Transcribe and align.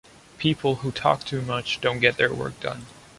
People 0.39 0.77
who 0.77 0.91
talk 0.91 1.23
too 1.25 1.43
much 1.43 1.79
don’t 1.79 1.99
get 2.01 2.17
their 2.17 2.33
work 2.33 2.59
done. 2.59 2.87